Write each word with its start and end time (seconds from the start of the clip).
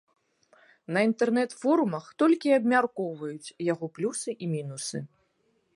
На 0.95 1.03
інтэрнэт-форумах 1.07 2.05
толькі 2.23 2.47
і 2.51 2.57
абмяркоўваюць 2.59 3.53
яго 3.73 3.85
плюсы 3.99 4.29
і 4.47 4.53
мінусы. 4.57 4.99